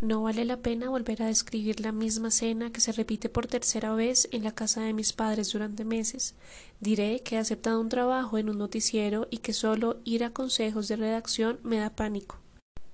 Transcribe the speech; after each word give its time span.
No 0.00 0.22
vale 0.22 0.46
la 0.46 0.56
pena 0.56 0.88
volver 0.88 1.22
a 1.22 1.26
describir 1.26 1.80
la 1.80 1.92
misma 1.92 2.28
escena 2.28 2.72
que 2.72 2.80
se 2.80 2.92
repite 2.92 3.28
por 3.28 3.46
tercera 3.46 3.92
vez 3.92 4.28
en 4.32 4.44
la 4.44 4.52
casa 4.52 4.80
de 4.80 4.94
mis 4.94 5.12
padres 5.12 5.52
durante 5.52 5.84
meses. 5.84 6.34
Diré 6.80 7.20
que 7.22 7.36
he 7.36 7.38
aceptado 7.38 7.78
un 7.82 7.90
trabajo 7.90 8.38
en 8.38 8.48
un 8.48 8.56
noticiero 8.56 9.28
y 9.30 9.38
que 9.38 9.52
solo 9.52 9.98
ir 10.04 10.24
a 10.24 10.30
consejos 10.30 10.88
de 10.88 10.96
redacción 10.96 11.60
me 11.62 11.76
da 11.76 11.90
pánico. 11.90 12.38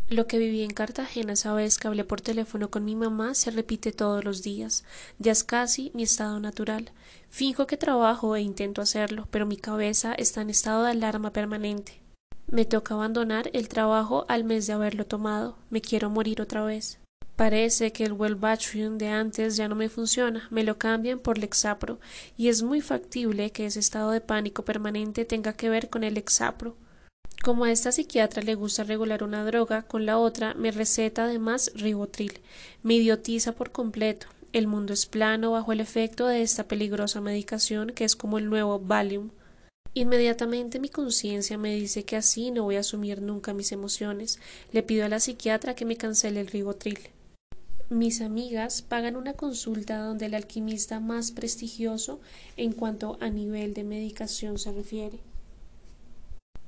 Lo 0.08 0.26
que 0.26 0.38
viví 0.38 0.62
en 0.62 0.70
Cartagena 0.70 1.34
esa 1.34 1.52
vez 1.54 1.78
que 1.78 1.86
hablé 1.86 2.02
por 2.02 2.20
teléfono 2.20 2.70
con 2.70 2.84
mi 2.84 2.96
mamá 2.96 3.34
se 3.34 3.52
repite 3.52 3.92
todos 3.92 4.24
los 4.24 4.42
días. 4.42 4.84
Ya 5.20 5.30
es 5.30 5.44
casi 5.44 5.92
mi 5.94 6.02
estado 6.02 6.40
natural. 6.40 6.90
Finjo 7.28 7.68
que 7.68 7.76
trabajo 7.76 8.34
e 8.34 8.40
intento 8.40 8.82
hacerlo, 8.82 9.28
pero 9.30 9.46
mi 9.46 9.56
cabeza 9.56 10.12
está 10.12 10.42
en 10.42 10.50
estado 10.50 10.84
de 10.84 10.90
alarma 10.90 11.32
permanente. 11.32 12.05
Me 12.48 12.64
toca 12.64 12.94
abandonar 12.94 13.50
el 13.54 13.68
trabajo 13.68 14.24
al 14.28 14.44
mes 14.44 14.66
de 14.66 14.72
haberlo 14.72 15.04
tomado. 15.04 15.56
Me 15.68 15.80
quiero 15.80 16.10
morir 16.10 16.40
otra 16.40 16.64
vez. 16.64 17.00
Parece 17.34 17.92
que 17.92 18.04
el 18.04 18.12
Wellbatrium 18.12 18.96
de 18.96 19.08
antes 19.08 19.56
ya 19.56 19.68
no 19.68 19.74
me 19.74 19.90
funciona, 19.90 20.46
me 20.50 20.64
lo 20.64 20.78
cambian 20.78 21.18
por 21.18 21.36
Lexapro, 21.36 21.98
y 22.38 22.48
es 22.48 22.62
muy 22.62 22.80
factible 22.80 23.50
que 23.50 23.66
ese 23.66 23.80
estado 23.80 24.10
de 24.10 24.22
pánico 24.22 24.64
permanente 24.64 25.26
tenga 25.26 25.52
que 25.52 25.68
ver 25.68 25.90
con 25.90 26.02
el 26.02 26.14
Lexapro. 26.14 26.76
Como 27.42 27.64
a 27.64 27.72
esta 27.72 27.92
psiquiatra 27.92 28.42
le 28.42 28.54
gusta 28.54 28.84
regular 28.84 29.22
una 29.22 29.44
droga 29.44 29.82
con 29.82 30.06
la 30.06 30.16
otra, 30.16 30.54
me 30.54 30.70
receta 30.70 31.24
además 31.24 31.70
ribotril. 31.74 32.40
Me 32.82 32.94
idiotiza 32.94 33.52
por 33.52 33.70
completo. 33.70 34.28
El 34.54 34.66
mundo 34.66 34.94
es 34.94 35.04
plano 35.04 35.50
bajo 35.50 35.72
el 35.72 35.80
efecto 35.80 36.26
de 36.28 36.40
esta 36.40 36.64
peligrosa 36.64 37.20
medicación 37.20 37.90
que 37.90 38.04
es 38.04 38.16
como 38.16 38.38
el 38.38 38.48
nuevo 38.48 38.78
Valium. 38.78 39.30
Inmediatamente 39.96 40.78
mi 40.78 40.90
conciencia 40.90 41.56
me 41.56 41.74
dice 41.74 42.04
que 42.04 42.16
así 42.16 42.50
no 42.50 42.64
voy 42.64 42.76
a 42.76 42.80
asumir 42.80 43.22
nunca 43.22 43.54
mis 43.54 43.72
emociones. 43.72 44.38
Le 44.70 44.82
pido 44.82 45.06
a 45.06 45.08
la 45.08 45.20
psiquiatra 45.20 45.74
que 45.74 45.86
me 45.86 45.96
cancele 45.96 46.40
el 46.42 46.48
ribotril. 46.48 46.98
Mis 47.88 48.20
amigas 48.20 48.82
pagan 48.82 49.16
una 49.16 49.32
consulta 49.32 49.96
donde 49.96 50.26
el 50.26 50.34
alquimista 50.34 51.00
más 51.00 51.30
prestigioso 51.30 52.20
en 52.58 52.72
cuanto 52.72 53.16
a 53.22 53.30
nivel 53.30 53.72
de 53.72 53.84
medicación 53.84 54.58
se 54.58 54.70
refiere. 54.72 55.18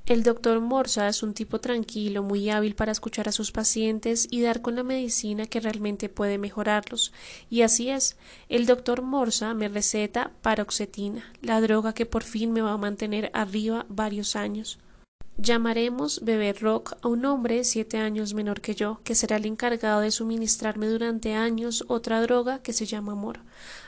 El 0.09 0.23
doctor 0.23 0.59
Morsa 0.59 1.07
es 1.07 1.21
un 1.21 1.35
tipo 1.35 1.59
tranquilo, 1.59 2.23
muy 2.23 2.49
hábil 2.49 2.73
para 2.73 2.91
escuchar 2.91 3.29
a 3.29 3.31
sus 3.31 3.51
pacientes 3.51 4.27
y 4.31 4.41
dar 4.41 4.63
con 4.63 4.75
la 4.75 4.81
medicina 4.81 5.45
que 5.45 5.59
realmente 5.59 6.09
puede 6.09 6.39
mejorarlos. 6.39 7.13
Y 7.47 7.61
así 7.61 7.91
es. 7.91 8.17
El 8.49 8.65
doctor 8.65 9.03
Morsa 9.03 9.53
me 9.53 9.69
receta 9.69 10.31
paroxetina, 10.41 11.31
la 11.43 11.61
droga 11.61 11.93
que 11.93 12.07
por 12.07 12.23
fin 12.23 12.53
me 12.53 12.61
va 12.61 12.73
a 12.73 12.77
mantener 12.77 13.29
arriba 13.35 13.85
varios 13.87 14.35
años. 14.35 14.79
Llamaremos 15.41 16.25
Bebé 16.25 16.51
Rock 16.51 16.97
a 17.01 17.07
un 17.07 17.23
hombre 17.23 17.63
siete 17.63 17.95
años 17.95 18.33
menor 18.33 18.59
que 18.59 18.75
yo, 18.75 18.99
que 19.05 19.15
será 19.15 19.37
el 19.37 19.45
encargado 19.45 20.01
de 20.01 20.11
suministrarme 20.11 20.87
durante 20.87 21.33
años 21.33 21.85
otra 21.87 22.21
droga 22.21 22.59
que 22.61 22.73
se 22.73 22.85
llama 22.85 23.13
amor, 23.13 23.39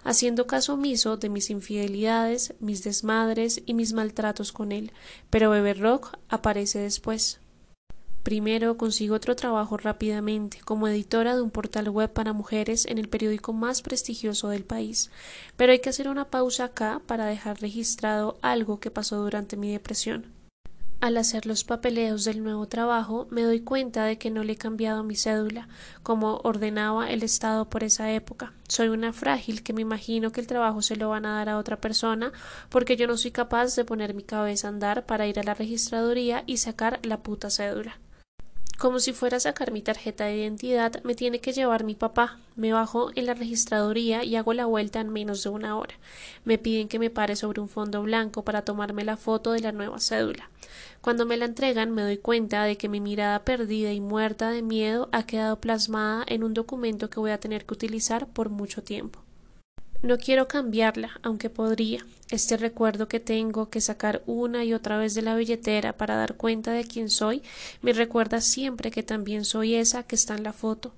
haciendo 0.06 0.48
caso 0.48 0.76
omiso 0.76 1.18
de 1.18 1.28
mis 1.28 1.50
infidelidades, 1.50 2.54
mis 2.62 2.86
desmadres 2.86 3.64
y 3.66 3.74
mis 3.74 3.92
maltratos 3.92 4.54
con 4.54 4.72
él, 4.72 4.94
pero 5.30 5.50
Bebé 5.50 5.74
Rock 5.74 6.18
aparece 6.30 6.80
después. 6.80 7.42
Primero 8.24 8.78
consigo 8.78 9.16
otro 9.16 9.36
trabajo 9.36 9.76
rápidamente 9.76 10.62
como 10.64 10.88
editora 10.88 11.36
de 11.36 11.42
un 11.42 11.52
portal 11.52 11.90
web 11.90 12.14
para 12.14 12.32
mujeres 12.32 12.86
en 12.86 12.98
el 12.98 13.10
periódico 13.10 13.52
más 13.52 13.82
prestigioso 13.82 14.48
del 14.48 14.64
país. 14.64 15.12
Pero 15.58 15.74
hay 15.74 15.80
que 15.80 15.90
hacer 15.90 16.08
una 16.08 16.30
pausa 16.30 16.64
acá 16.64 17.02
para 17.08 17.26
dejar 17.26 17.60
registrado 17.60 18.38
algo 18.42 18.80
que 18.80 18.90
pasó 18.90 19.18
durante 19.18 19.58
mi 19.58 19.70
depresión. 19.74 20.40
Al 21.02 21.18
hacer 21.18 21.48
los 21.48 21.64
papeleos 21.64 22.26
del 22.26 22.44
nuevo 22.44 22.68
trabajo, 22.68 23.26
me 23.32 23.42
doy 23.42 23.62
cuenta 23.62 24.06
de 24.06 24.20
que 24.20 24.30
no 24.30 24.44
le 24.44 24.54
he 24.54 24.56
cambiado 24.56 25.04
mi 25.04 25.16
cédula, 25.16 25.68
como 26.04 26.42
ordenaba 26.44 27.10
el 27.10 27.24
Estado 27.24 27.68
por 27.68 27.84
esa 27.84 28.12
época. 28.12 28.54
Soy 28.68 28.90
una 28.90 29.12
frágil 29.12 29.64
que 29.64 29.74
me 29.74 29.82
imagino 29.82 30.32
que 30.32 30.42
el 30.42 30.46
trabajo 30.46 30.84
se 30.84 30.98
lo 30.98 31.10
van 31.10 31.26
a 31.26 31.38
dar 31.38 31.50
a 31.50 31.58
otra 31.58 31.82
persona 31.82 32.32
porque 32.70 32.98
yo 32.98 33.08
no 33.08 33.18
soy 33.18 33.32
capaz 33.32 33.76
de 33.76 33.84
poner 33.84 34.14
mi 34.14 34.22
cabeza 34.22 34.68
a 34.68 34.70
andar 34.70 35.08
para 35.08 35.26
ir 35.26 35.40
a 35.40 35.44
la 35.44 35.56
registraduría 35.56 36.44
y 36.46 36.58
sacar 36.58 37.00
la 37.02 37.24
puta 37.24 37.50
cédula. 37.50 37.98
Como 38.82 39.00
si 39.00 39.14
fuera 39.14 39.38
a 39.38 39.40
sacar 39.40 39.72
mi 39.72 39.84
tarjeta 39.84 40.26
de 40.26 40.38
identidad, 40.38 41.04
me 41.04 41.14
tiene 41.14 41.40
que 41.40 41.54
llevar 41.54 41.84
mi 41.84 41.94
papá. 41.94 42.40
Me 42.56 42.74
bajo 42.74 43.12
en 43.14 43.28
la 43.28 43.36
registraduría 43.36 44.24
y 44.24 44.36
hago 44.36 44.54
la 44.54 44.66
vuelta 44.66 45.00
en 45.00 45.10
menos 45.10 45.44
de 45.44 45.50
una 45.50 45.78
hora. 45.78 45.94
Me 46.46 46.58
piden 46.58 46.88
que 46.88 46.98
me 46.98 47.12
pare 47.12 47.36
sobre 47.36 47.62
un 47.62 47.70
fondo 47.70 48.02
blanco 48.02 48.44
para 48.44 48.64
tomarme 48.64 49.06
la 49.06 49.18
foto 49.18 49.52
de 49.52 49.60
la 49.60 49.72
nueva 49.72 50.00
cédula. 50.00 50.50
Cuando 51.02 51.28
me 51.28 51.38
la 51.38 51.46
entregan 51.46 51.92
me 51.92 52.02
doy 52.02 52.18
cuenta 52.18 52.64
de 52.64 52.76
que 52.76 52.90
mi 52.90 53.00
mirada 53.00 53.46
perdida 53.46 53.94
y 53.94 54.02
muerta 54.02 54.50
de 54.50 54.64
miedo 54.64 55.10
ha 55.12 55.28
quedado 55.28 55.62
plasmada 55.62 56.24
en 56.26 56.44
un 56.44 56.56
documento 56.56 57.12
que 57.12 57.20
voy 57.20 57.30
a 57.30 57.40
tener 57.40 57.68
que 57.68 57.76
utilizar 57.76 58.26
por 58.26 58.50
mucho 58.50 58.82
tiempo. 58.82 59.20
No 60.04 60.18
quiero 60.18 60.48
cambiarla, 60.48 61.12
aunque 61.22 61.52
podría. 61.52 62.04
Este 62.32 62.58
recuerdo 62.58 63.08
que 63.08 63.20
tengo 63.20 63.70
que 63.70 63.82
sacar 63.82 64.24
una 64.26 64.66
y 64.66 64.74
otra 64.74 64.98
vez 64.98 65.14
de 65.14 65.22
la 65.22 65.36
billetera 65.36 65.94
para 65.94 66.16
dar 66.16 66.38
cuenta 66.38 66.72
de 66.72 66.86
quién 66.86 67.10
soy 67.10 67.44
me 67.84 67.94
recuerda 67.94 68.42
siempre 68.42 68.90
que 68.90 69.04
también 69.04 69.46
soy 69.46 69.76
esa 69.76 70.02
que 70.02 70.16
está 70.16 70.34
en 70.34 70.44
la 70.44 70.54
foto. 70.54 70.94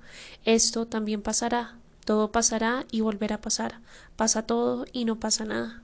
Esto 0.46 0.86
también 0.86 1.22
pasará. 1.22 1.75
Todo 2.06 2.31
pasará 2.31 2.86
y 2.91 3.02
volverá 3.02 3.36
a 3.36 3.41
pasar. 3.41 3.81
Pasa 4.16 4.44
todo 4.44 4.86
y 4.94 5.03
no 5.03 5.20
pasa 5.20 5.44
nada. 5.44 5.84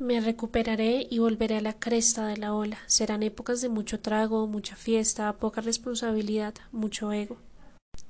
Me 0.00 0.20
recuperaré 0.20 1.06
y 1.08 1.20
volveré 1.20 1.58
a 1.58 1.60
la 1.60 1.74
cresta 1.74 2.26
de 2.26 2.38
la 2.38 2.54
ola. 2.54 2.78
Serán 2.86 3.22
épocas 3.22 3.60
de 3.60 3.68
mucho 3.68 4.00
trago, 4.00 4.48
mucha 4.48 4.74
fiesta, 4.74 5.32
poca 5.34 5.60
responsabilidad, 5.60 6.54
mucho 6.72 7.12
ego. 7.12 7.36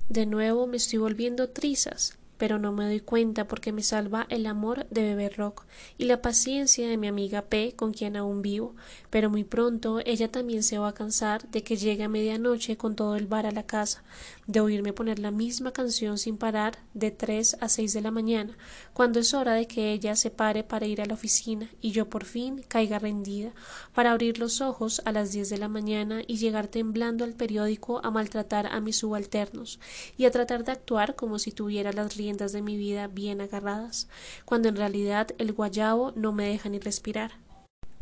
De 0.08 0.24
nuevo 0.24 0.66
me 0.66 0.78
estoy 0.78 1.00
volviendo 1.00 1.50
trizas 1.50 2.16
pero 2.38 2.58
no 2.58 2.72
me 2.72 2.84
doy 2.84 3.00
cuenta 3.00 3.46
porque 3.46 3.72
me 3.72 3.82
salva 3.82 4.26
el 4.28 4.46
amor 4.46 4.86
de 4.90 5.02
Bebé 5.02 5.30
Rock 5.30 5.64
y 5.98 6.04
la 6.04 6.22
paciencia 6.22 6.88
de 6.88 6.96
mi 6.96 7.08
amiga 7.08 7.42
P 7.42 7.74
con 7.76 7.92
quien 7.92 8.16
aún 8.16 8.42
vivo, 8.42 8.74
pero 9.10 9.30
muy 9.30 9.44
pronto 9.44 10.00
ella 10.04 10.30
también 10.30 10.62
se 10.62 10.78
va 10.78 10.88
a 10.88 10.94
cansar 10.94 11.48
de 11.50 11.62
que 11.62 11.76
llegue 11.76 12.04
a 12.04 12.08
medianoche 12.08 12.76
con 12.76 12.96
todo 12.96 13.16
el 13.16 13.26
bar 13.26 13.46
a 13.46 13.52
la 13.52 13.64
casa, 13.64 14.02
de 14.46 14.60
oírme 14.60 14.92
poner 14.92 15.18
la 15.18 15.30
misma 15.30 15.72
canción 15.72 16.18
sin 16.18 16.36
parar 16.36 16.78
de 16.94 17.10
tres 17.10 17.56
a 17.60 17.68
seis 17.68 17.92
de 17.92 18.00
la 18.00 18.10
mañana, 18.10 18.56
cuando 18.92 19.20
es 19.20 19.34
hora 19.34 19.54
de 19.54 19.66
que 19.66 19.92
ella 19.92 20.16
se 20.16 20.30
pare 20.30 20.64
para 20.64 20.86
ir 20.86 21.00
a 21.00 21.06
la 21.06 21.14
oficina 21.14 21.70
y 21.80 21.92
yo 21.92 22.10
por 22.10 22.24
fin 22.24 22.64
caiga 22.66 22.98
rendida, 22.98 23.52
para 23.94 24.10
abrir 24.10 24.38
los 24.38 24.60
ojos 24.60 25.00
a 25.04 25.12
las 25.12 25.32
diez 25.32 25.48
de 25.48 25.58
la 25.58 25.68
mañana 25.68 26.22
y 26.26 26.38
llegar 26.38 26.68
temblando 26.68 27.24
al 27.24 27.34
periódico 27.34 28.00
a 28.04 28.10
maltratar 28.10 28.66
a 28.66 28.80
mis 28.80 28.96
subalternos 28.96 29.78
y 30.16 30.24
a 30.24 30.30
tratar 30.30 30.64
de 30.64 30.72
actuar 30.72 31.14
como 31.14 31.38
si 31.38 31.52
tuviera 31.52 31.92
las 31.92 32.16
de 32.16 32.62
mi 32.62 32.76
vida 32.76 33.08
bien 33.08 33.40
agarradas, 33.40 34.08
cuando 34.44 34.68
en 34.68 34.76
realidad 34.76 35.28
el 35.38 35.52
guayabo 35.52 36.12
no 36.16 36.32
me 36.32 36.48
deja 36.48 36.68
ni 36.68 36.78
respirar. 36.78 37.45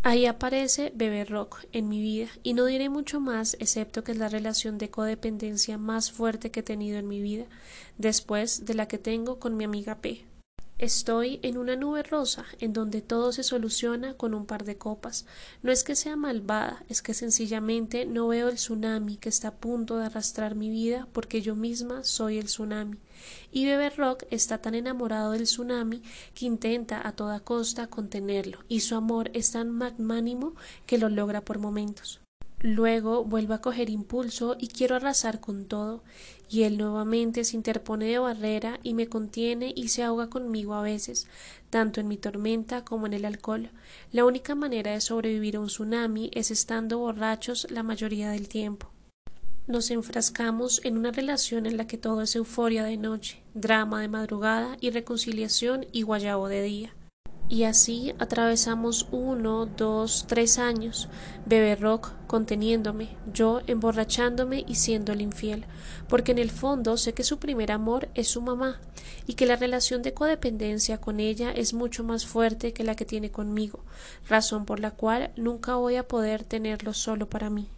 Ahí 0.07 0.27
aparece 0.27 0.93
Bebé 0.95 1.25
Rock 1.25 1.65
en 1.73 1.89
mi 1.89 1.99
vida, 2.03 2.29
y 2.43 2.53
no 2.53 2.67
diré 2.67 2.91
mucho 2.91 3.21
más 3.21 3.57
excepto 3.59 4.05
que 4.05 4.13
es 4.13 4.19
la 4.19 4.29
relación 4.29 4.77
de 4.77 4.91
codependencia 4.91 5.79
más 5.79 6.13
fuerte 6.13 6.51
que 6.51 6.61
he 6.61 6.63
tenido 6.63 6.99
en 6.99 7.09
mi 7.09 7.23
vida, 7.23 7.47
después 7.97 8.67
de 8.67 8.75
la 8.75 8.87
que 8.87 8.99
tengo 8.99 9.39
con 9.39 9.57
mi 9.57 9.65
amiga 9.65 10.03
P. 10.03 10.27
Estoy 10.79 11.39
en 11.45 11.57
una 11.57 11.77
nube 11.77 12.03
rosa 12.03 12.47
en 12.59 12.73
donde 12.73 13.01
todo 13.01 13.31
se 13.31 13.45
soluciona 13.45 14.15
con 14.15 14.35
un 14.35 14.45
par 14.45 14.65
de 14.65 14.77
copas. 14.77 15.25
No 15.63 15.71
es 15.71 15.85
que 15.85 15.95
sea 15.95 16.17
malvada, 16.17 16.85
es 16.89 17.01
que 17.01 17.15
sencillamente 17.15 18.07
no 18.07 18.27
veo 18.27 18.49
el 18.49 18.57
tsunami 18.57 19.17
que 19.17 19.29
está 19.29 19.49
a 19.49 19.55
punto 19.55 19.99
de 19.99 20.07
arrastrar 20.07 20.57
mi 20.57 20.71
vida 20.71 21.07
porque 21.13 21.43
yo 21.43 21.55
misma 21.55 22.03
soy 22.03 22.39
el 22.39 22.47
tsunami. 22.47 22.99
Y 23.53 23.67
Bebe 23.67 23.91
Rock 23.91 24.25
está 24.31 24.59
tan 24.59 24.75
enamorado 24.75 25.31
del 25.31 25.45
tsunami 25.45 26.03
que 26.35 26.47
intenta 26.47 27.07
a 27.07 27.13
toda 27.13 27.39
costa 27.39 27.87
contenerlo, 27.87 28.59
y 28.69 28.81
su 28.81 28.97
amor 28.97 29.31
es 29.33 29.53
tan 29.53 29.71
magnánimo 29.71 30.55
que 30.87 30.99
lo 30.99 31.09
logra 31.09 31.41
por 31.41 31.61
momentos. 31.61 32.24
Luego 32.67 33.25
vuelvo 33.25 33.53
a 33.53 33.61
coger 33.61 33.91
impulso 33.91 34.57
y 34.59 34.69
quiero 34.69 34.97
arrasar 34.97 35.39
con 35.39 35.67
todo, 35.67 36.03
y 36.49 36.63
él 36.63 36.79
nuevamente 36.79 37.45
se 37.45 37.57
interpone 37.57 38.07
de 38.07 38.19
barrera 38.19 38.81
y 38.83 38.95
me 38.95 39.07
contiene 39.07 39.75
y 39.77 39.89
se 39.89 40.03
ahoga 40.03 40.31
conmigo 40.31 40.73
a 40.73 40.81
veces, 40.81 41.27
tanto 41.69 42.01
en 42.01 42.09
mi 42.09 42.17
tormenta 42.17 42.83
como 42.83 43.05
en 43.05 43.13
el 43.13 43.27
alcohol. 43.27 43.69
La 44.13 44.25
única 44.25 44.55
manera 44.55 44.93
de 44.93 45.03
sobrevivir 45.03 45.57
a 45.57 45.61
un 45.61 45.67
tsunami 45.67 46.31
es 46.33 46.51
estando 46.51 47.01
borrachos 47.01 47.71
la 47.71 47.83
mayoría 47.83 48.31
del 48.31 48.49
tiempo. 48.49 48.89
Nos 49.67 49.91
enfrascamos 49.91 50.81
en 50.85 50.97
una 50.97 51.11
relación 51.11 51.67
en 51.67 51.77
la 51.77 51.87
que 51.87 51.99
todo 51.99 52.23
es 52.23 52.35
euforia 52.35 52.85
de 52.85 52.97
noche, 52.97 53.43
drama 53.53 54.01
de 54.01 54.09
madrugada 54.09 54.79
y 54.81 54.89
reconciliación 54.89 55.85
y 55.93 56.01
guayabo 56.01 56.49
de 56.49 56.63
día. 56.63 56.95
Y 57.49 57.65
así 57.65 58.15
atravesamos 58.19 59.07
uno, 59.13 59.67
dos, 59.67 60.25
tres 60.27 60.59
años, 60.59 61.09
bebé 61.45 61.77
rock 61.77 62.13
conteniéndome, 62.27 63.17
yo 63.33 63.61
emborrachándome 63.67 64.65
y 64.67 64.77
siendo 64.77 65.13
el 65.13 65.21
infiel, 65.21 65.67
porque 66.09 66.33
en 66.33 66.39
el 66.39 66.51
fondo 66.51 66.97
sé 66.97 67.13
que 67.13 67.23
su 67.23 67.39
primer 67.39 67.71
amor 67.71 68.09
es 68.15 68.29
su 68.29 68.41
mamá, 68.41 68.81
y 69.27 69.35
que 69.35 69.47
la 69.47 69.57
relación 69.57 70.03
de 70.03 70.15
codependencia 70.15 70.99
con 70.99 71.21
ella 71.21 71.53
es 71.53 71.75
mucho 71.75 72.03
más 72.03 72.27
fuerte 72.27 72.73
que 72.73 72.83
la 72.83 72.97
que 72.97 73.05
tiene 73.05 73.31
conmigo, 73.31 73.85
razón 74.27 74.65
por 74.65 74.81
la 74.81 74.91
cual 74.91 75.31
nunca 75.37 75.77
voy 75.77 75.97
a 75.97 76.09
poder 76.09 76.45
tenerlo 76.45 76.95
solo 76.95 77.29
para 77.29 77.51
mí. 77.51 77.69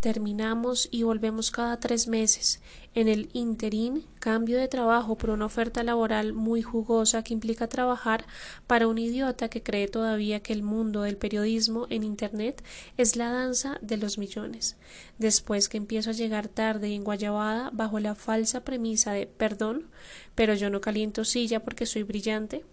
Terminamos 0.00 0.88
y 0.92 1.02
volvemos 1.02 1.50
cada 1.50 1.80
tres 1.80 2.06
meses. 2.06 2.60
En 2.94 3.08
el 3.08 3.30
interín, 3.32 4.04
cambio 4.20 4.56
de 4.56 4.68
trabajo 4.68 5.18
por 5.18 5.30
una 5.30 5.46
oferta 5.46 5.82
laboral 5.82 6.32
muy 6.32 6.62
jugosa 6.62 7.24
que 7.24 7.34
implica 7.34 7.66
trabajar 7.66 8.24
para 8.68 8.86
un 8.86 8.98
idiota 8.98 9.48
que 9.48 9.64
cree 9.64 9.88
todavía 9.88 10.38
que 10.38 10.52
el 10.52 10.62
mundo 10.62 11.02
del 11.02 11.16
periodismo 11.16 11.88
en 11.90 12.04
Internet 12.04 12.62
es 12.96 13.16
la 13.16 13.32
danza 13.32 13.78
de 13.82 13.96
los 13.96 14.18
millones. 14.18 14.76
Después 15.18 15.68
que 15.68 15.78
empiezo 15.78 16.10
a 16.10 16.12
llegar 16.12 16.46
tarde 16.46 16.90
y 16.90 16.94
en 16.94 17.02
Guayabada 17.02 17.70
bajo 17.72 17.98
la 17.98 18.14
falsa 18.14 18.62
premisa 18.62 19.10
de 19.10 19.26
perdón, 19.26 19.90
pero 20.36 20.54
yo 20.54 20.70
no 20.70 20.80
caliento 20.80 21.24
silla 21.24 21.58
porque 21.64 21.86
soy 21.86 22.04
brillante, 22.04 22.64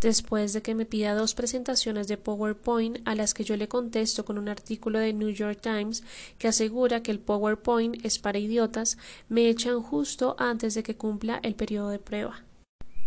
después 0.00 0.52
de 0.52 0.62
que 0.62 0.74
me 0.74 0.86
pida 0.86 1.14
dos 1.14 1.34
presentaciones 1.34 2.08
de 2.08 2.16
PowerPoint 2.16 2.98
a 3.04 3.14
las 3.14 3.34
que 3.34 3.44
yo 3.44 3.56
le 3.56 3.68
contesto 3.68 4.24
con 4.24 4.38
un 4.38 4.48
artículo 4.48 4.98
de 4.98 5.12
New 5.12 5.30
York 5.30 5.60
Times 5.60 6.02
que 6.38 6.48
asegura 6.48 7.02
que 7.02 7.10
el 7.10 7.20
PowerPoint 7.20 8.04
es 8.04 8.18
para 8.18 8.38
idiotas, 8.38 8.98
me 9.28 9.48
echan 9.48 9.82
justo 9.82 10.36
antes 10.38 10.74
de 10.74 10.82
que 10.82 10.96
cumpla 10.96 11.40
el 11.42 11.54
periodo 11.54 11.90
de 11.90 11.98
prueba. 11.98 12.44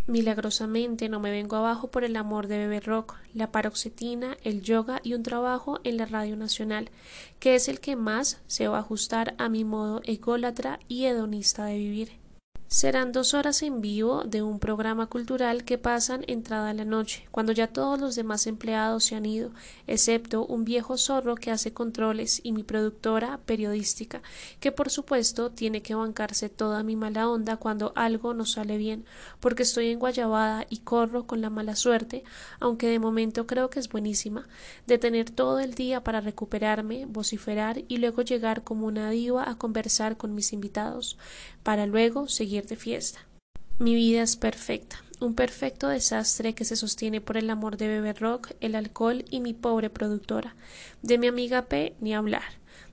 Milagrosamente 0.06 1.07
no 1.07 1.22
me 1.22 1.31
vengo 1.31 1.56
abajo 1.56 1.90
por 1.90 2.04
el 2.04 2.18
amor 2.18 2.48
de 2.48 2.57
Bebe 2.57 2.81
Rock, 2.81 3.16
la 3.34 3.54
paroxetina, 3.54 4.38
el 4.44 4.62
yoga 4.62 5.00
y 5.01 5.13
un 5.13 5.24
trabajo 5.24 5.80
en 5.86 5.95
la 5.95 6.06
Radio 6.06 6.36
Nacional, 6.36 6.90
que 7.40 7.56
es 7.56 7.69
el 7.69 7.80
que 7.80 7.95
más 7.95 8.42
se 8.48 8.68
va 8.68 8.78
a 8.78 8.81
ajustar 8.81 9.34
a 9.38 9.48
mi 9.48 9.63
modo 9.63 10.01
ególatra 10.04 10.80
y 10.90 11.06
hedonista 11.06 11.63
de 11.66 11.78
vivir. 11.78 12.23
Serán 12.68 13.12
dos 13.12 13.36
horas 13.36 13.62
en 13.62 13.81
vivo 13.81 14.24
de 14.24 14.42
un 14.42 14.57
programa 14.57 15.06
cultural 15.06 15.63
que 15.63 15.77
pasan 15.77 16.24
entrada 16.27 16.74
la 16.74 16.86
noche, 16.86 17.27
cuando 17.30 17.51
ya 17.51 17.68
todos 17.68 18.01
los 18.01 18.15
demás 18.15 18.48
empleados 18.48 19.04
se 19.04 19.15
han 19.15 19.27
ido, 19.27 19.51
excepto 19.86 20.44
un 20.44 20.65
viejo 20.65 20.98
zorro 20.98 21.36
que 21.36 21.51
hace 21.51 21.71
controles 21.71 22.42
y 22.44 22.51
mi 22.51 22.63
productora 22.63 23.39
periodística, 23.45 24.24
que 24.60 24.71
por 24.71 24.89
supuesto 24.89 25.51
tiene 25.51 25.83
que 25.83 25.94
bancarse 25.94 26.50
toda 26.50 26.81
mi 26.81 26.95
mala 26.95 27.30
onda 27.30 27.57
cuando 27.57 27.94
algo 27.95 28.33
no 28.33 28.45
sale 28.45 28.77
bien, 28.77 29.06
porque 29.39 29.62
estoy 29.62 29.89
en 29.89 30.00
Guayabada 30.00 30.66
y 30.68 30.80
corro 30.80 31.27
con 31.27 31.42
la 31.42 31.51
mala 31.51 31.75
suerte, 31.75 32.24
aunque 32.59 32.88
de 32.88 32.98
momento 32.98 33.45
creo 33.45 33.69
que 33.69 33.80
es 33.80 33.88
buenísima, 33.88 34.48
de 34.88 34.98
tener 34.98 35.30
todo 35.30 35.59
el 35.59 35.75
día 35.75 36.04
para 36.04 36.21
recuperarme, 36.21 37.06
vociferar 37.06 37.83
y 37.88 37.98
luego 37.98 38.24
llegar 38.24 38.63
como 38.63 38.88
una 38.88 39.12
diva 39.12 39.48
a 39.48 39.59
conversar 39.59 40.18
con 40.18 40.33
mis 40.33 40.54
invitados, 40.54 41.19
para 41.62 41.86
luego 41.86 42.27
seguir 42.27 42.62
de 42.68 42.75
fiesta. 42.75 43.19
Mi 43.80 43.95
vida 43.95 44.21
es 44.21 44.36
perfecta, 44.36 45.04
un 45.19 45.33
perfecto 45.33 45.88
desastre 45.88 46.54
que 46.54 46.65
se 46.65 46.75
sostiene 46.75 47.21
por 47.21 47.38
el 47.38 47.50
amor 47.50 47.77
de 47.77 47.88
beber 47.88 48.19
rock, 48.19 48.51
el 48.62 48.75
alcohol 48.75 49.25
y 49.30 49.39
mi 49.39 49.54
pobre 49.54 49.89
productora. 49.89 50.56
De 51.01 51.18
mi 51.18 51.27
amiga 51.27 51.65
P 51.65 51.95
ni 52.00 52.13
hablar. 52.13 52.44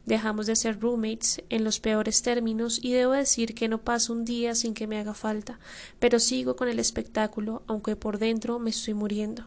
Dejamos 0.06 0.46
de 0.46 0.56
ser 0.56 0.80
roommates 0.80 1.42
en 1.50 1.64
los 1.64 1.78
peores 1.80 2.22
términos 2.22 2.80
y 2.82 2.92
debo 2.92 3.12
decir 3.12 3.54
que 3.54 3.68
no 3.68 3.82
paso 3.82 4.12
un 4.12 4.24
día 4.24 4.54
sin 4.54 4.74
que 4.74 4.86
me 4.86 4.98
haga 4.98 5.14
falta, 5.14 5.60
pero 5.98 6.18
sigo 6.18 6.56
con 6.56 6.68
el 6.68 6.78
espectáculo, 6.78 7.62
aunque 7.66 7.96
por 7.96 8.18
dentro 8.18 8.58
me 8.58 8.70
estoy 8.70 8.94
muriendo. 8.94 9.44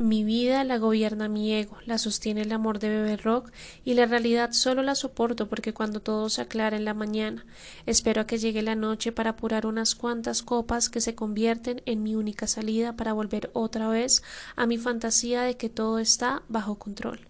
Mi 0.00 0.24
vida 0.24 0.64
la 0.64 0.78
gobierna 0.78 1.28
mi 1.28 1.52
ego, 1.52 1.76
la 1.84 1.98
sostiene 1.98 2.40
el 2.40 2.52
amor 2.52 2.78
de 2.78 2.88
beber 2.88 3.22
rock 3.22 3.52
y 3.84 3.92
la 3.92 4.06
realidad 4.06 4.52
solo 4.52 4.82
la 4.82 4.94
soporto 4.94 5.46
porque 5.46 5.74
cuando 5.74 6.00
todo 6.00 6.30
se 6.30 6.40
aclara 6.40 6.78
en 6.78 6.86
la 6.86 6.94
mañana, 6.94 7.44
espero 7.84 8.22
a 8.22 8.26
que 8.26 8.38
llegue 8.38 8.62
la 8.62 8.74
noche 8.74 9.12
para 9.12 9.30
apurar 9.30 9.66
unas 9.66 9.94
cuantas 9.94 10.42
copas 10.42 10.88
que 10.88 11.02
se 11.02 11.14
convierten 11.14 11.82
en 11.84 12.02
mi 12.02 12.14
única 12.14 12.46
salida 12.46 12.96
para 12.96 13.12
volver 13.12 13.50
otra 13.52 13.90
vez 13.90 14.22
a 14.56 14.64
mi 14.64 14.78
fantasía 14.78 15.42
de 15.42 15.58
que 15.58 15.68
todo 15.68 15.98
está 15.98 16.44
bajo 16.48 16.76
control. 16.76 17.28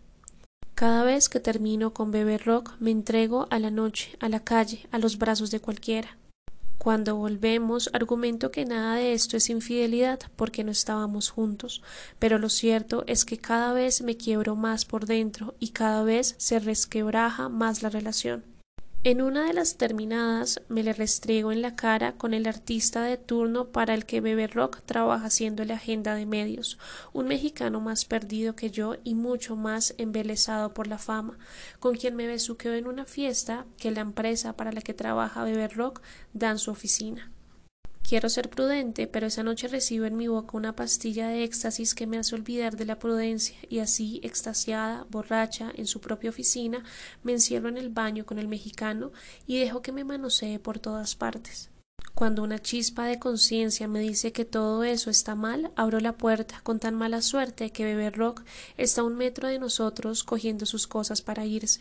Cada 0.76 1.02
vez 1.02 1.28
que 1.28 1.40
termino 1.40 1.92
con 1.92 2.12
beber 2.12 2.44
rock 2.44 2.74
me 2.78 2.92
entrego 2.92 3.48
a 3.50 3.58
la 3.58 3.72
noche, 3.72 4.16
a 4.20 4.28
la 4.28 4.44
calle, 4.44 4.86
a 4.92 5.00
los 5.00 5.18
brazos 5.18 5.50
de 5.50 5.58
cualquiera. 5.58 6.19
Cuando 6.82 7.14
volvemos, 7.14 7.90
argumento 7.92 8.50
que 8.50 8.64
nada 8.64 8.94
de 8.94 9.12
esto 9.12 9.36
es 9.36 9.50
infidelidad 9.50 10.18
porque 10.34 10.64
no 10.64 10.70
estábamos 10.70 11.28
juntos, 11.28 11.82
pero 12.18 12.38
lo 12.38 12.48
cierto 12.48 13.04
es 13.06 13.26
que 13.26 13.36
cada 13.36 13.74
vez 13.74 14.00
me 14.00 14.16
quiebro 14.16 14.56
más 14.56 14.86
por 14.86 15.04
dentro 15.04 15.54
y 15.60 15.72
cada 15.72 16.02
vez 16.04 16.36
se 16.38 16.58
resquebraja 16.58 17.50
más 17.50 17.82
la 17.82 17.90
relación. 17.90 18.44
En 19.02 19.22
una 19.22 19.46
de 19.46 19.54
las 19.54 19.78
terminadas 19.78 20.60
me 20.68 20.82
le 20.82 20.92
restriego 20.92 21.52
en 21.52 21.62
la 21.62 21.74
cara 21.74 22.12
con 22.18 22.34
el 22.34 22.46
artista 22.46 23.02
de 23.02 23.16
turno 23.16 23.68
para 23.68 23.94
el 23.94 24.04
que 24.04 24.20
Bebe 24.20 24.46
Rock 24.46 24.82
trabaja 24.84 25.24
haciendo 25.24 25.64
la 25.64 25.76
agenda 25.76 26.14
de 26.14 26.26
medios, 26.26 26.78
un 27.14 27.26
mexicano 27.26 27.80
más 27.80 28.04
perdido 28.04 28.56
que 28.56 28.70
yo 28.70 28.96
y 29.02 29.14
mucho 29.14 29.56
más 29.56 29.94
embelesado 29.96 30.74
por 30.74 30.86
la 30.86 30.98
fama, 30.98 31.38
con 31.78 31.96
quien 31.96 32.14
me 32.14 32.26
besuqueo 32.26 32.74
en 32.74 32.86
una 32.86 33.06
fiesta 33.06 33.64
que 33.78 33.90
la 33.90 34.02
empresa 34.02 34.52
para 34.54 34.70
la 34.70 34.82
que 34.82 34.92
trabaja 34.92 35.44
Bebe 35.44 35.68
Rock 35.68 36.02
da 36.34 36.50
en 36.50 36.58
su 36.58 36.70
oficina. 36.70 37.32
Quiero 38.02 38.28
ser 38.28 38.50
prudente, 38.50 39.06
pero 39.06 39.28
esa 39.28 39.44
noche 39.44 39.68
recibo 39.68 40.04
en 40.04 40.16
mi 40.16 40.26
boca 40.26 40.56
una 40.56 40.74
pastilla 40.74 41.28
de 41.28 41.44
éxtasis 41.44 41.94
que 41.94 42.08
me 42.08 42.18
hace 42.18 42.34
olvidar 42.34 42.76
de 42.76 42.84
la 42.84 42.98
prudencia, 42.98 43.56
y 43.68 43.78
así, 43.78 44.20
extasiada, 44.24 45.06
borracha, 45.10 45.70
en 45.76 45.86
su 45.86 46.00
propia 46.00 46.30
oficina, 46.30 46.82
me 47.22 47.32
encierro 47.32 47.68
en 47.68 47.76
el 47.76 47.88
baño 47.88 48.26
con 48.26 48.38
el 48.38 48.48
mexicano 48.48 49.12
y 49.46 49.60
dejo 49.60 49.80
que 49.80 49.92
me 49.92 50.04
manosee 50.04 50.58
por 50.58 50.80
todas 50.80 51.14
partes. 51.14 51.70
Cuando 52.20 52.42
una 52.42 52.58
chispa 52.58 53.06
de 53.06 53.18
conciencia 53.18 53.88
me 53.88 54.00
dice 54.00 54.30
que 54.30 54.44
todo 54.44 54.84
eso 54.84 55.08
está 55.08 55.34
mal, 55.34 55.70
abro 55.74 56.00
la 56.00 56.18
puerta 56.18 56.60
con 56.62 56.78
tan 56.78 56.94
mala 56.94 57.22
suerte 57.22 57.70
que 57.70 57.86
Bebé 57.86 58.10
Rock 58.10 58.42
está 58.76 59.00
a 59.00 59.04
un 59.04 59.16
metro 59.16 59.48
de 59.48 59.58
nosotros 59.58 60.22
cogiendo 60.22 60.66
sus 60.66 60.86
cosas 60.86 61.22
para 61.22 61.46
irse. 61.46 61.80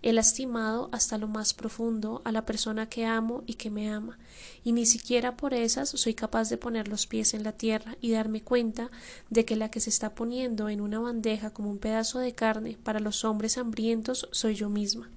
He 0.00 0.12
lastimado 0.12 0.90
hasta 0.92 1.18
lo 1.18 1.26
más 1.26 1.54
profundo 1.54 2.22
a 2.24 2.30
la 2.30 2.46
persona 2.46 2.88
que 2.88 3.04
amo 3.04 3.42
y 3.48 3.54
que 3.54 3.68
me 3.68 3.90
ama, 3.90 4.16
y 4.62 4.70
ni 4.70 4.86
siquiera 4.86 5.36
por 5.36 5.54
esas 5.54 5.88
soy 5.88 6.14
capaz 6.14 6.48
de 6.50 6.56
poner 6.56 6.86
los 6.86 7.08
pies 7.08 7.34
en 7.34 7.42
la 7.42 7.50
tierra 7.50 7.96
y 8.00 8.12
darme 8.12 8.42
cuenta 8.42 8.92
de 9.28 9.44
que 9.44 9.56
la 9.56 9.72
que 9.72 9.80
se 9.80 9.90
está 9.90 10.14
poniendo 10.14 10.68
en 10.68 10.82
una 10.82 11.00
bandeja 11.00 11.50
como 11.50 11.68
un 11.68 11.78
pedazo 11.78 12.20
de 12.20 12.32
carne 12.32 12.78
para 12.84 13.00
los 13.00 13.24
hombres 13.24 13.58
hambrientos 13.58 14.28
soy 14.30 14.54
yo 14.54 14.68
misma. 14.68 15.10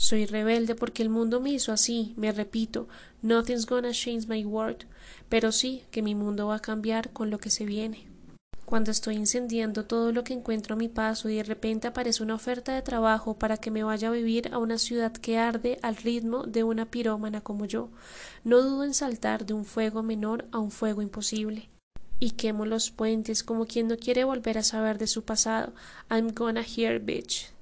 Soy 0.00 0.26
rebelde 0.26 0.76
porque 0.76 1.02
el 1.02 1.08
mundo 1.08 1.40
me 1.40 1.50
hizo 1.50 1.72
así, 1.72 2.14
me 2.16 2.30
repito, 2.30 2.86
nothing's 3.20 3.66
gonna 3.66 3.90
change 3.90 4.28
my 4.28 4.44
world, 4.44 4.86
pero 5.28 5.50
sí 5.50 5.82
que 5.90 6.02
mi 6.02 6.14
mundo 6.14 6.46
va 6.46 6.54
a 6.54 6.60
cambiar 6.60 7.12
con 7.12 7.30
lo 7.30 7.40
que 7.40 7.50
se 7.50 7.64
viene. 7.64 8.06
Cuando 8.64 8.92
estoy 8.92 9.16
incendiando 9.16 9.86
todo 9.86 10.12
lo 10.12 10.22
que 10.22 10.34
encuentro 10.34 10.74
a 10.74 10.78
mi 10.78 10.88
paso 10.88 11.28
y 11.28 11.34
de 11.34 11.42
repente 11.42 11.88
aparece 11.88 12.22
una 12.22 12.36
oferta 12.36 12.72
de 12.76 12.82
trabajo 12.82 13.40
para 13.40 13.56
que 13.56 13.72
me 13.72 13.82
vaya 13.82 14.06
a 14.06 14.12
vivir 14.12 14.50
a 14.52 14.58
una 14.58 14.78
ciudad 14.78 15.10
que 15.10 15.36
arde 15.36 15.80
al 15.82 15.96
ritmo 15.96 16.44
de 16.44 16.62
una 16.62 16.88
pirómana 16.88 17.40
como 17.40 17.64
yo, 17.64 17.90
no 18.44 18.62
dudo 18.62 18.84
en 18.84 18.94
saltar 18.94 19.46
de 19.46 19.54
un 19.54 19.64
fuego 19.64 20.04
menor 20.04 20.46
a 20.52 20.60
un 20.60 20.70
fuego 20.70 21.02
imposible. 21.02 21.70
Y 22.20 22.32
quemo 22.32 22.66
los 22.66 22.92
puentes 22.92 23.42
como 23.42 23.66
quien 23.66 23.88
no 23.88 23.96
quiere 23.96 24.22
volver 24.22 24.58
a 24.58 24.62
saber 24.62 24.96
de 24.96 25.08
su 25.08 25.24
pasado. 25.24 25.72
I'm 26.08 26.34
gonna 26.34 26.62
hear 26.62 27.00
bitch. 27.00 27.57